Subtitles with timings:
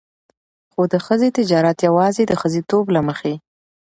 [0.71, 3.33] خو د ښځې تجارت يواځې د ښځېتوب له مخې.